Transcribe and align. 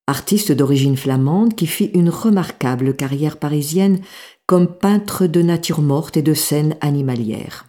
artiste 0.06 0.52
d'origine 0.52 0.98
flamande 0.98 1.54
qui 1.54 1.66
fit 1.66 1.87
une 1.95 2.10
remarquable 2.10 2.95
carrière 2.95 3.38
parisienne 3.38 4.02
comme 4.45 4.66
peintre 4.66 5.26
de 5.26 5.40
nature 5.40 5.80
morte 5.80 6.18
et 6.18 6.23
de 6.23 6.34
scènes 6.34 6.76
animalières. 6.82 7.65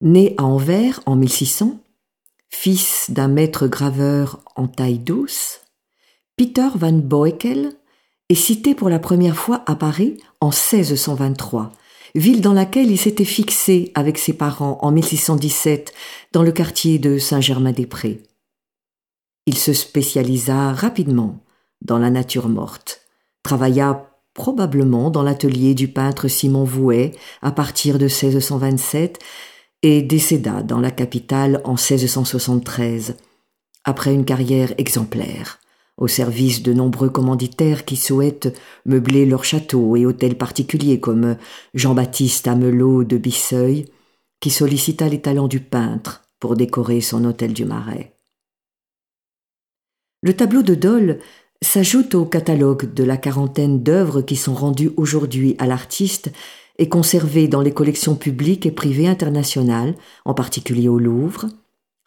Né 0.00 0.34
à 0.38 0.44
Anvers 0.44 1.00
en 1.04 1.14
1600, 1.14 1.78
fils 2.48 3.10
d'un 3.10 3.28
maître 3.28 3.66
graveur 3.66 4.40
en 4.56 4.66
taille 4.66 4.98
douce, 4.98 5.60
Peter 6.36 6.68
van 6.74 6.92
Boekel 6.92 7.74
est 8.30 8.34
cité 8.34 8.74
pour 8.74 8.88
la 8.88 8.98
première 8.98 9.36
fois 9.36 9.62
à 9.66 9.74
Paris 9.74 10.16
en 10.40 10.48
1623, 10.48 11.70
ville 12.14 12.40
dans 12.40 12.54
laquelle 12.54 12.90
il 12.90 12.98
s'était 12.98 13.26
fixé 13.26 13.92
avec 13.94 14.16
ses 14.16 14.32
parents 14.32 14.78
en 14.80 14.90
1617 14.90 15.92
dans 16.32 16.42
le 16.42 16.52
quartier 16.52 16.98
de 16.98 17.18
Saint-Germain-des-Prés. 17.18 18.22
Il 19.48 19.56
se 19.56 19.72
spécialisa 19.72 20.74
rapidement 20.74 21.42
dans 21.80 21.98
la 21.98 22.10
nature 22.10 22.50
morte, 22.50 23.00
travailla 23.42 24.10
probablement 24.34 25.08
dans 25.08 25.22
l'atelier 25.22 25.72
du 25.72 25.88
peintre 25.88 26.28
Simon 26.28 26.64
Vouet 26.64 27.12
à 27.40 27.50
partir 27.50 27.94
de 27.94 28.04
1627 28.04 29.18
et 29.82 30.02
décéda 30.02 30.62
dans 30.62 30.80
la 30.80 30.90
capitale 30.90 31.62
en 31.64 31.76
1673, 31.76 33.16
après 33.84 34.12
une 34.12 34.26
carrière 34.26 34.74
exemplaire, 34.76 35.60
au 35.96 36.08
service 36.08 36.62
de 36.62 36.74
nombreux 36.74 37.08
commanditaires 37.08 37.86
qui 37.86 37.96
souhaitent 37.96 38.54
meubler 38.84 39.24
leurs 39.24 39.44
châteaux 39.44 39.96
et 39.96 40.04
hôtels 40.04 40.36
particuliers 40.36 41.00
comme 41.00 41.38
Jean-Baptiste 41.72 42.48
Amelot 42.48 43.02
de 43.02 43.16
Bisseuil, 43.16 43.86
qui 44.40 44.50
sollicita 44.50 45.08
les 45.08 45.22
talents 45.22 45.48
du 45.48 45.60
peintre 45.60 46.24
pour 46.38 46.54
décorer 46.54 47.00
son 47.00 47.24
hôtel 47.24 47.54
du 47.54 47.64
Marais. 47.64 48.12
Le 50.22 50.34
tableau 50.34 50.62
de 50.62 50.74
Dole 50.74 51.20
s'ajoute 51.62 52.14
au 52.14 52.24
catalogue 52.24 52.92
de 52.92 53.04
la 53.04 53.16
quarantaine 53.16 53.82
d'œuvres 53.82 54.22
qui 54.22 54.36
sont 54.36 54.54
rendues 54.54 54.90
aujourd'hui 54.96 55.54
à 55.58 55.66
l'artiste 55.66 56.32
et 56.78 56.88
conservé 56.88 57.48
dans 57.48 57.60
les 57.60 57.72
collections 57.72 58.16
publiques 58.16 58.66
et 58.66 58.70
privées 58.70 59.08
internationales, 59.08 59.94
en 60.24 60.34
particulier 60.34 60.88
au 60.88 60.98
Louvre, 60.98 61.46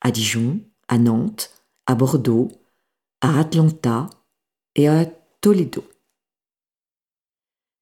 à 0.01 0.11
Dijon, 0.11 0.59
à 0.87 0.97
Nantes, 0.97 1.51
à 1.85 1.95
Bordeaux, 1.95 2.49
à 3.21 3.39
Atlanta 3.39 4.09
et 4.75 4.87
à 4.87 5.05
Toledo. 5.41 5.83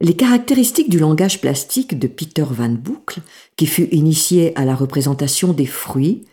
Les 0.02 0.16
caractéristiques 0.16 0.90
du 0.90 1.00
langage 1.00 1.42
plastique 1.42 2.00
de 2.00 2.08
Peter 2.08 2.46
Van 2.50 2.70
Boucle, 2.70 3.22
qui 3.58 3.66
fut 3.66 3.90
initié 3.92 4.58
à 4.58 4.64
la 4.64 4.75
représentation 4.75 5.54
des 5.54 5.66
fruits, 5.66 6.25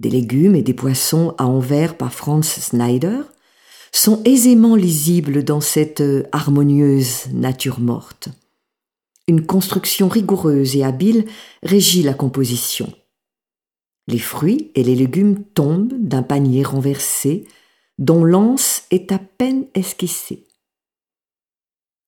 des 0.00 0.10
légumes 0.10 0.54
et 0.54 0.62
des 0.62 0.74
poissons 0.74 1.34
à 1.38 1.46
envers 1.46 1.96
par 1.96 2.12
Franz 2.12 2.60
Snyder, 2.60 3.20
sont 3.92 4.22
aisément 4.24 4.74
lisibles 4.74 5.44
dans 5.44 5.60
cette 5.60 6.02
harmonieuse 6.32 7.26
nature 7.32 7.78
morte. 7.78 8.28
Une 9.28 9.46
construction 9.46 10.08
rigoureuse 10.08 10.76
et 10.76 10.82
habile 10.82 11.26
régit 11.62 12.02
la 12.02 12.14
composition. 12.14 12.92
Les 14.08 14.18
fruits 14.18 14.72
et 14.74 14.82
les 14.82 14.96
légumes 14.96 15.44
tombent 15.54 15.94
d'un 15.98 16.22
panier 16.22 16.64
renversé 16.64 17.46
dont 17.98 18.24
l'anse 18.24 18.82
est 18.90 19.12
à 19.12 19.18
peine 19.18 19.66
esquissée. 19.74 20.46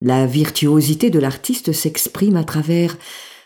La 0.01 0.27
virtuosité 0.27 1.11
de 1.11 1.19
l'artiste 1.19 1.72
s'exprime 1.72 2.37
à 2.37 2.45
travers 2.45 2.97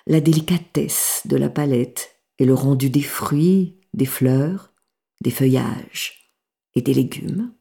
la 0.07 0.21
délicatesse 0.21 1.23
de 1.27 1.37
la 1.37 1.51
palette 1.51 2.17
et 2.39 2.47
le 2.47 2.55
rendu 2.55 2.89
des 2.89 3.03
fruits, 3.03 3.78
des 3.95 4.07
fleurs, 4.07 4.73
des 5.21 5.31
feuillages 5.31 6.35
et 6.75 6.83
des 6.83 6.95
légumes. 6.95 7.53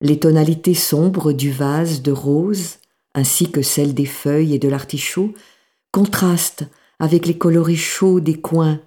Les 0.00 0.18
tonalités 0.18 0.74
sombres 0.74 1.32
du 1.32 1.50
vase 1.50 2.02
de 2.02 2.12
rose 2.12 2.78
ainsi 3.14 3.50
que 3.50 3.62
celles 3.62 3.94
des 3.94 4.06
feuilles 4.06 4.54
et 4.54 4.58
de 4.58 4.68
l'artichaut, 4.68 5.34
contrastent 5.90 6.66
avec 6.98 7.26
les 7.26 7.36
coloris 7.36 7.76
chauds 7.76 8.20
des 8.20 8.40
coins, 8.40 8.80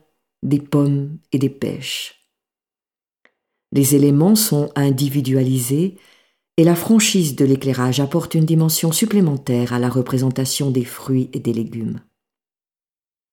des 0.43 0.59
pommes 0.59 1.17
et 1.31 1.39
des 1.39 1.49
pêches. 1.49 2.21
Les 3.71 3.95
éléments 3.95 4.35
sont 4.35 4.71
individualisés 4.75 5.97
et 6.57 6.63
la 6.63 6.75
franchise 6.75 7.35
de 7.35 7.45
l'éclairage 7.45 7.99
apporte 7.99 8.35
une 8.35 8.45
dimension 8.45 8.91
supplémentaire 8.91 9.73
à 9.73 9.79
la 9.79 9.89
représentation 9.89 10.71
des 10.71 10.85
fruits 10.85 11.29
et 11.33 11.39
des 11.39 11.53
légumes. 11.53 11.99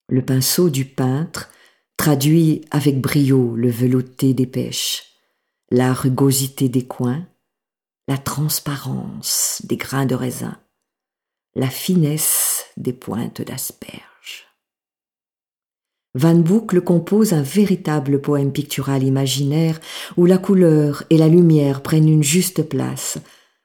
Le 0.09 0.25
pinceau 0.25 0.69
du 0.69 0.85
peintre 0.85 1.51
traduit 1.97 2.63
avec 2.71 3.01
brio 3.01 3.55
le 3.57 3.71
velouté 3.71 4.35
des 4.35 4.47
pêches, 4.47 5.05
la 5.71 5.93
rugosité 5.93 6.69
des 6.69 6.87
coins, 6.87 7.27
la 8.09 8.19
transparence 8.19 9.63
des 9.65 9.77
grains 9.77 10.07
de 10.07 10.15
raisin 10.15 10.59
la 11.55 11.69
finesse 11.69 12.65
des 12.77 12.93
pointes 12.93 13.43
d'asperges. 13.43 14.47
Van 16.15 16.35
Boucle 16.35 16.83
compose 16.83 17.33
un 17.33 17.43
véritable 17.43 18.21
poème 18.21 18.53
pictural 18.53 19.03
imaginaire 19.03 19.81
où 20.17 20.27
la 20.27 20.39
couleur 20.39 21.05
et 21.11 21.17
la 21.17 21.29
lumière 21.29 21.83
prennent 21.83 22.09
une 22.09 22.23
juste 22.23 22.63
place, 22.69 23.19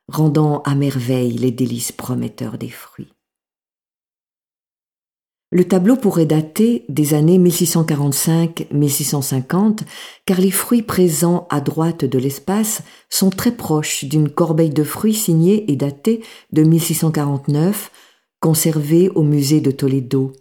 rendant 0.07 0.61
à 0.61 0.75
merveille 0.75 1.37
les 1.37 1.51
délices 1.51 1.91
prometteurs 1.91 2.57
des 2.57 2.69
fruits. 2.69 3.13
Le 5.49 5.65
tableau 5.65 5.95
pourrait 5.95 6.25
dater 6.25 6.83
des 6.89 7.13
années 7.13 7.39
1645-1650, 7.39 9.83
car 10.25 10.41
les 10.41 10.51
fruits 10.51 10.81
présents 10.81 11.47
à 11.49 11.61
droite 11.61 12.03
de 12.03 12.19
l'espace 12.19 12.83
sont 13.09 13.29
très 13.29 13.53
proches 13.53 14.03
d'une 14.03 14.29
corbeille 14.29 14.71
de 14.71 14.83
fruits 14.83 15.13
signée 15.13 15.71
et 15.71 15.77
datée 15.77 16.21
de 16.51 16.63
1649, 16.63 17.91
conservée 18.41 19.07
au 19.15 19.23
musée 19.23 19.61
de 19.61 19.71
Toledo. 19.71 20.33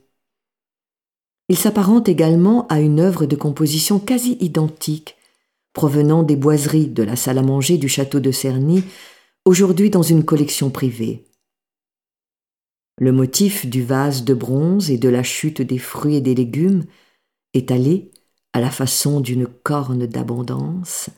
Il 1.49 1.57
s'apparente 1.57 2.09
également 2.09 2.67
à 2.67 2.81
une 2.81 2.99
œuvre 2.99 3.27
de 3.27 3.37
composition 3.37 4.01
quasi 4.01 4.37
identique, 4.41 5.15
provenant 5.73 6.25
des 6.25 6.35
boiseries 6.35 6.89
de 6.89 7.05
la 7.05 7.15
salle 7.15 7.39
à 7.39 7.43
manger 7.43 7.79
du 7.79 7.89
château 7.89 8.19
de 8.19 8.33
Cerny, 8.33 8.83
aujourd'hui 9.45 9.91
dans 9.91 10.03
une 10.03 10.25
collection 10.25 10.71
privée. 10.71 11.26
Le 12.99 13.13
motif 13.13 13.67
du 13.67 13.83
vase 13.83 14.25
de 14.25 14.33
bronze 14.33 14.91
et 14.91 14.97
de 14.97 15.09
la 15.09 15.23
chute 15.23 15.61
des 15.61 15.79
fruits 15.79 16.17
et 16.17 16.21
des 16.23 16.35
légumes, 16.35 16.85
étalé 17.53 18.11
à 18.55 18.61
la 18.61 18.71
façon 18.71 19.21
d'une 19.21 19.47
corne 19.47 20.07
d'abondance, 20.07 21.11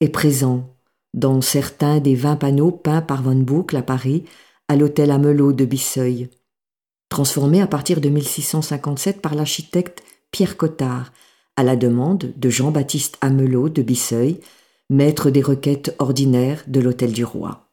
est 0.00 0.10
présent 0.10 0.76
dans 1.14 1.40
certains 1.40 2.00
des 2.00 2.14
vingt 2.14 2.36
panneaux 2.36 2.70
peints 2.70 3.00
par 3.00 3.22
Van 3.22 3.34
Boucle 3.34 3.76
à 3.76 3.82
Paris 3.82 4.24
à 4.68 4.76
l'hôtel 4.76 5.10
Amelot 5.10 5.54
de 5.54 5.64
Bisseuil, 5.64 6.28
transformé 7.08 7.62
à 7.62 7.66
partir 7.66 8.02
de 8.02 8.10
1657 8.10 9.22
par 9.22 9.34
l'architecte 9.34 10.02
Pierre 10.30 10.58
Cottard, 10.58 11.12
à 11.56 11.62
la 11.62 11.76
demande 11.76 12.34
de 12.36 12.50
Jean-Baptiste 12.50 13.16
Amelot 13.22 13.70
de 13.70 13.80
Bisseuil, 13.80 14.40
maître 14.90 15.30
des 15.30 15.40
requêtes 15.40 15.94
ordinaires 15.98 16.62
de 16.66 16.80
l'hôtel 16.80 17.12
du 17.12 17.24
roi. 17.24 17.65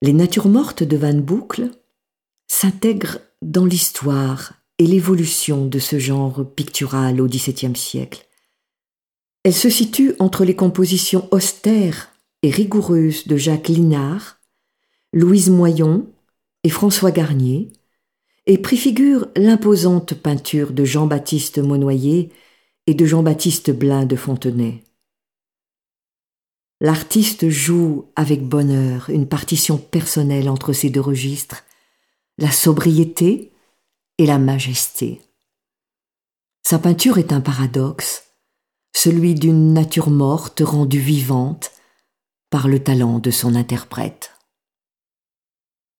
Les 0.00 0.12
natures 0.12 0.48
mortes 0.48 0.84
de 0.84 0.96
Van 0.96 1.14
Boucle 1.14 1.70
s'intègrent 2.46 3.18
dans 3.42 3.64
l'histoire 3.64 4.54
et 4.78 4.86
l'évolution 4.86 5.66
de 5.66 5.80
ce 5.80 5.98
genre 5.98 6.48
pictural 6.54 7.20
au 7.20 7.26
XVIIe 7.26 7.76
siècle. 7.76 8.28
Elles 9.42 9.54
se 9.54 9.70
situent 9.70 10.14
entre 10.20 10.44
les 10.44 10.54
compositions 10.54 11.28
austères 11.32 12.10
et 12.42 12.50
rigoureuse 12.50 13.26
de 13.26 13.36
Jacques 13.36 13.68
Linard, 13.68 14.38
Louise 15.12 15.50
Moyon 15.50 16.06
et 16.62 16.68
François 16.68 17.10
Garnier, 17.10 17.72
et 18.46 18.58
préfigure 18.58 19.26
l'imposante 19.36 20.14
peinture 20.14 20.72
de 20.72 20.84
Jean-Baptiste 20.84 21.58
Monnoyer 21.58 22.30
et 22.86 22.94
de 22.94 23.04
Jean-Baptiste 23.04 23.70
Blin 23.72 24.06
de 24.06 24.16
Fontenay. 24.16 24.82
L'artiste 26.80 27.48
joue 27.48 28.06
avec 28.14 28.44
bonheur 28.44 29.10
une 29.10 29.26
partition 29.26 29.78
personnelle 29.78 30.48
entre 30.48 30.72
ces 30.72 30.90
deux 30.90 31.00
registres, 31.00 31.64
la 32.38 32.52
sobriété 32.52 33.52
et 34.18 34.26
la 34.26 34.38
majesté. 34.38 35.20
Sa 36.62 36.78
peinture 36.78 37.18
est 37.18 37.32
un 37.32 37.40
paradoxe, 37.40 38.24
celui 38.94 39.34
d'une 39.34 39.72
nature 39.72 40.10
morte 40.10 40.62
rendue 40.64 41.00
vivante 41.00 41.72
par 42.50 42.68
le 42.68 42.82
talent 42.82 43.18
de 43.18 43.30
son 43.30 43.56
interprète. 43.56 44.37